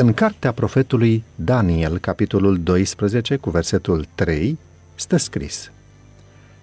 În 0.00 0.12
cartea 0.12 0.52
profetului 0.52 1.24
Daniel, 1.34 1.98
capitolul 1.98 2.58
12, 2.62 3.36
cu 3.36 3.50
versetul 3.50 4.06
3, 4.14 4.58
stă 4.94 5.16
scris 5.16 5.70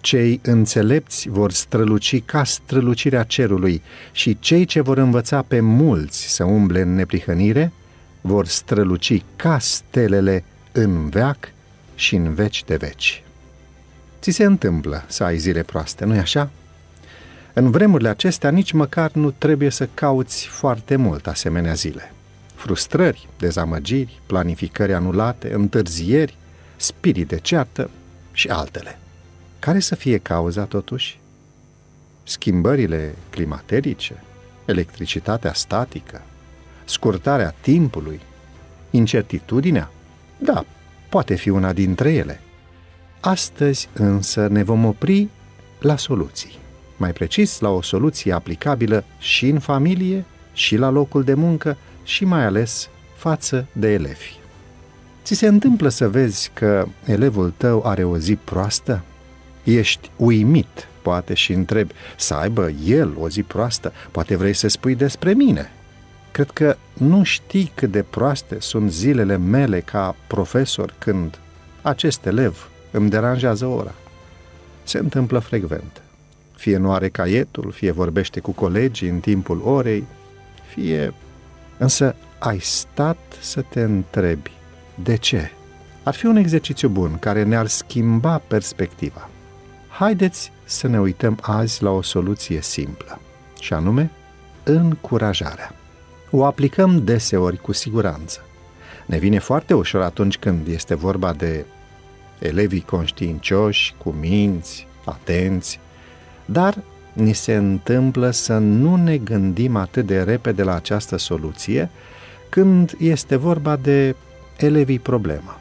Cei 0.00 0.40
înțelepți 0.42 1.28
vor 1.28 1.52
străluci 1.52 2.22
ca 2.24 2.44
strălucirea 2.44 3.22
cerului 3.22 3.82
și 4.12 4.38
cei 4.40 4.64
ce 4.64 4.80
vor 4.80 4.98
învăța 4.98 5.42
pe 5.42 5.60
mulți 5.60 6.34
să 6.34 6.44
umble 6.44 6.80
în 6.80 6.94
neprihănire 6.94 7.72
vor 8.20 8.46
străluci 8.46 9.22
ca 9.36 9.58
stelele 9.58 10.44
în 10.72 11.08
veac 11.08 11.52
și 11.94 12.14
în 12.14 12.34
veci 12.34 12.64
de 12.64 12.76
veci. 12.76 13.22
Ți 14.20 14.30
se 14.30 14.44
întâmplă 14.44 15.04
să 15.06 15.24
ai 15.24 15.36
zile 15.36 15.62
proaste, 15.62 16.04
nu-i 16.04 16.18
așa? 16.18 16.50
În 17.52 17.70
vremurile 17.70 18.08
acestea 18.08 18.50
nici 18.50 18.72
măcar 18.72 19.10
nu 19.12 19.30
trebuie 19.30 19.70
să 19.70 19.88
cauți 19.94 20.46
foarte 20.46 20.96
mult 20.96 21.26
asemenea 21.26 21.72
zile. 21.72 22.12
Frustrări, 22.62 23.28
dezamăgiri, 23.38 24.20
planificări 24.26 24.94
anulate, 24.94 25.52
întârzieri, 25.54 26.36
spirit 26.76 27.28
de 27.28 27.38
ceartă 27.38 27.90
și 28.32 28.48
altele. 28.48 28.98
Care 29.58 29.80
să 29.80 29.94
fie 29.94 30.18
cauza 30.18 30.64
totuși? 30.64 31.18
Schimbările 32.22 33.14
climaterice, 33.30 34.22
electricitatea 34.64 35.52
statică, 35.52 36.22
scurtarea 36.84 37.54
timpului, 37.60 38.20
incertitudinea? 38.90 39.90
Da, 40.38 40.64
poate 41.08 41.34
fi 41.34 41.48
una 41.48 41.72
dintre 41.72 42.12
ele. 42.12 42.40
Astăzi 43.20 43.88
însă 43.92 44.46
ne 44.46 44.62
vom 44.62 44.84
opri 44.84 45.28
la 45.80 45.96
soluții. 45.96 46.58
Mai 46.96 47.12
precis, 47.12 47.60
la 47.60 47.68
o 47.68 47.82
soluție 47.82 48.32
aplicabilă 48.32 49.04
și 49.18 49.48
în 49.48 49.58
familie, 49.58 50.24
și 50.52 50.76
la 50.76 50.90
locul 50.90 51.24
de 51.24 51.34
muncă, 51.34 51.76
și 52.02 52.24
mai 52.24 52.44
ales 52.44 52.88
față 53.14 53.66
de 53.72 53.92
elevi. 53.92 54.40
Ți 55.24 55.34
se 55.34 55.46
întâmplă 55.46 55.88
să 55.88 56.08
vezi 56.08 56.50
că 56.54 56.86
elevul 57.04 57.52
tău 57.56 57.82
are 57.86 58.04
o 58.04 58.18
zi 58.18 58.34
proastă? 58.34 59.02
Ești 59.64 60.10
uimit, 60.16 60.88
poate, 61.02 61.34
și 61.34 61.52
întrebi 61.52 61.92
să 62.16 62.34
aibă 62.34 62.70
el 62.84 63.12
o 63.18 63.28
zi 63.28 63.42
proastă, 63.42 63.92
poate 64.10 64.36
vrei 64.36 64.52
să 64.52 64.68
spui 64.68 64.94
despre 64.94 65.32
mine. 65.32 65.70
Cred 66.32 66.50
că 66.50 66.76
nu 66.92 67.22
știi 67.22 67.72
cât 67.74 67.90
de 67.90 68.02
proaste 68.02 68.56
sunt 68.60 68.90
zilele 68.90 69.36
mele 69.36 69.80
ca 69.80 70.16
profesor 70.26 70.94
când 70.98 71.38
acest 71.82 72.26
elev 72.26 72.70
îmi 72.90 73.10
deranjează 73.10 73.66
ora. 73.66 73.94
Se 74.82 74.98
întâmplă 74.98 75.38
frecvent. 75.38 76.02
Fie 76.56 76.76
nu 76.76 76.92
are 76.92 77.08
caietul, 77.08 77.70
fie 77.70 77.90
vorbește 77.90 78.40
cu 78.40 78.50
colegii 78.50 79.08
în 79.08 79.20
timpul 79.20 79.60
orei, 79.64 80.04
fie... 80.68 81.14
Însă 81.78 82.14
ai 82.38 82.58
stat 82.58 83.18
să 83.40 83.62
te 83.62 83.80
întrebi 83.80 84.50
de 84.94 85.16
ce? 85.16 85.50
Ar 86.02 86.14
fi 86.14 86.26
un 86.26 86.36
exercițiu 86.36 86.88
bun 86.88 87.18
care 87.18 87.42
ne-ar 87.42 87.66
schimba 87.66 88.38
perspectiva. 88.38 89.28
Haideți 89.88 90.52
să 90.64 90.88
ne 90.88 91.00
uităm 91.00 91.38
azi 91.42 91.82
la 91.82 91.90
o 91.90 92.02
soluție 92.02 92.60
simplă, 92.60 93.20
și 93.60 93.72
anume 93.72 94.10
încurajarea. 94.62 95.74
O 96.30 96.44
aplicăm 96.44 97.04
deseori 97.04 97.56
cu 97.56 97.72
siguranță. 97.72 98.44
Ne 99.06 99.18
vine 99.18 99.38
foarte 99.38 99.74
ușor 99.74 100.02
atunci 100.02 100.38
când 100.38 100.66
este 100.66 100.94
vorba 100.94 101.32
de 101.32 101.64
elevii 102.38 102.80
conștiincioși, 102.80 103.94
cu 103.98 104.10
minți, 104.10 104.86
atenți, 105.04 105.80
dar 106.44 106.78
ni 107.12 107.32
se 107.32 107.54
întâmplă 107.54 108.30
să 108.30 108.58
nu 108.58 108.96
ne 108.96 109.16
gândim 109.16 109.76
atât 109.76 110.06
de 110.06 110.22
repede 110.22 110.62
la 110.62 110.74
această 110.74 111.16
soluție 111.16 111.90
când 112.48 112.94
este 112.98 113.36
vorba 113.36 113.76
de 113.76 114.16
elevii 114.56 114.98
problemă. 114.98 115.60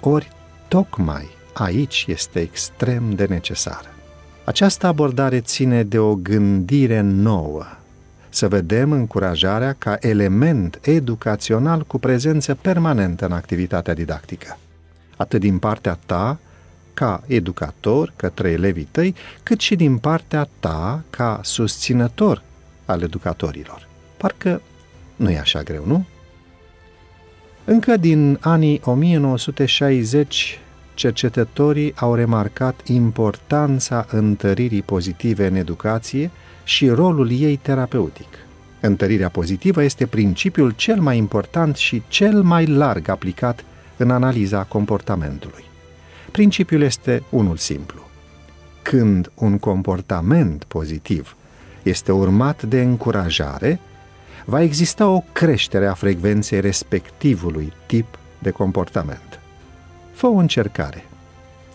Ori 0.00 0.28
tocmai 0.68 1.28
aici 1.52 2.04
este 2.08 2.40
extrem 2.40 3.10
de 3.10 3.24
necesară. 3.24 3.88
Această 4.44 4.86
abordare 4.86 5.40
ține 5.40 5.82
de 5.82 5.98
o 5.98 6.14
gândire 6.14 7.00
nouă, 7.00 7.64
să 8.28 8.48
vedem 8.48 8.92
încurajarea 8.92 9.74
ca 9.78 9.96
element 10.00 10.78
educațional 10.82 11.82
cu 11.82 11.98
prezență 11.98 12.54
permanentă 12.54 13.24
în 13.24 13.32
activitatea 13.32 13.94
didactică, 13.94 14.58
atât 15.16 15.40
din 15.40 15.58
partea 15.58 15.98
ta, 16.06 16.38
ca 17.00 17.22
educator 17.26 18.12
către 18.16 18.50
elevii 18.50 18.88
tăi, 18.90 19.14
cât 19.42 19.60
și 19.60 19.76
din 19.76 19.98
partea 19.98 20.48
ta 20.58 21.02
ca 21.10 21.40
susținător 21.42 22.42
al 22.84 23.02
educatorilor. 23.02 23.88
Parcă 24.16 24.62
nu 25.16 25.30
e 25.30 25.38
așa 25.38 25.62
greu, 25.62 25.82
nu? 25.86 26.04
Încă 27.64 27.96
din 27.96 28.38
anii 28.40 28.80
1960, 28.84 30.58
cercetătorii 30.94 31.92
au 31.96 32.14
remarcat 32.14 32.86
importanța 32.86 34.06
întăririi 34.10 34.82
pozitive 34.82 35.46
în 35.46 35.54
educație 35.54 36.30
și 36.64 36.88
rolul 36.88 37.30
ei 37.30 37.56
terapeutic. 37.56 38.38
Întărirea 38.80 39.28
pozitivă 39.28 39.82
este 39.82 40.06
principiul 40.06 40.70
cel 40.70 41.00
mai 41.00 41.16
important 41.16 41.76
și 41.76 42.02
cel 42.08 42.42
mai 42.42 42.66
larg 42.66 43.08
aplicat 43.08 43.64
în 43.96 44.10
analiza 44.10 44.62
comportamentului. 44.62 45.68
Principiul 46.30 46.80
este 46.80 47.22
unul 47.30 47.56
simplu. 47.56 48.00
Când 48.82 49.30
un 49.34 49.58
comportament 49.58 50.64
pozitiv 50.64 51.36
este 51.82 52.12
urmat 52.12 52.62
de 52.62 52.82
încurajare, 52.82 53.80
va 54.44 54.62
exista 54.62 55.08
o 55.08 55.22
creștere 55.32 55.86
a 55.86 55.94
frecvenței 55.94 56.60
respectivului 56.60 57.72
tip 57.86 58.18
de 58.38 58.50
comportament. 58.50 59.40
Fă 60.12 60.26
o 60.26 60.34
încercare, 60.34 61.04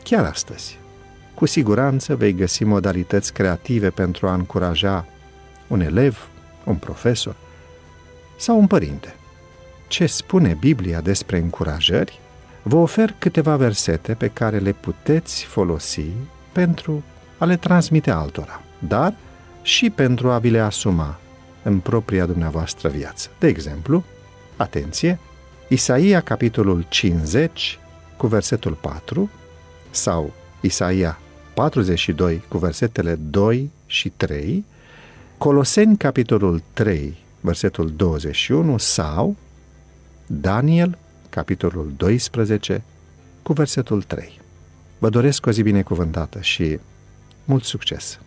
chiar 0.03 0.25
astăzi. 0.25 0.79
Cu 1.34 1.45
siguranță 1.45 2.16
vei 2.16 2.34
găsi 2.34 2.63
modalități 2.63 3.34
creative 3.34 3.89
pentru 3.89 4.28
a 4.28 4.34
încuraja 4.34 5.05
un 5.67 5.81
elev, 5.81 6.28
un 6.63 6.75
profesor 6.75 7.35
sau 8.38 8.59
un 8.59 8.67
părinte. 8.67 9.16
Ce 9.88 10.05
spune 10.05 10.57
Biblia 10.59 11.01
despre 11.01 11.38
încurajări? 11.38 12.19
Vă 12.67 12.75
ofer 12.75 13.15
câteva 13.19 13.55
versete 13.55 14.13
pe 14.13 14.27
care 14.27 14.57
le 14.57 14.71
puteți 14.71 15.43
folosi 15.43 16.05
pentru 16.51 17.03
a 17.37 17.45
le 17.45 17.57
transmite 17.57 18.11
altora, 18.11 18.61
dar 18.87 19.15
și 19.61 19.89
pentru 19.89 20.31
a 20.31 20.37
vi 20.39 20.49
le 20.49 20.59
asuma 20.59 21.19
în 21.63 21.79
propria 21.79 22.25
dumneavoastră 22.25 22.89
viață. 22.89 23.29
De 23.39 23.47
exemplu, 23.47 24.03
atenție, 24.55 25.19
Isaia 25.67 26.21
capitolul 26.21 26.85
50 26.89 27.79
cu 28.17 28.27
versetul 28.27 28.73
4 28.81 29.29
sau 29.89 30.33
Isaia 30.61 31.19
42 31.53 32.43
cu 32.47 32.57
versetele 32.57 33.15
2 33.15 33.71
și 33.85 34.09
3, 34.09 34.65
Coloseni 35.37 35.97
capitolul 35.97 36.61
3 36.73 37.17
versetul 37.41 37.93
21 37.95 38.77
sau 38.77 39.35
Daniel 40.25 40.97
capitolul 41.35 41.94
12 41.97 42.84
cu 43.41 43.53
versetul 43.53 44.01
3. 44.01 44.40
Vă 44.97 45.09
doresc 45.09 45.46
o 45.46 45.51
zi 45.51 45.62
binecuvântată 45.62 46.41
și 46.41 46.79
mult 47.46 47.63
succes! 47.63 48.19